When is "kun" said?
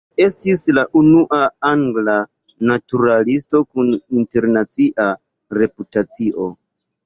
3.69-3.95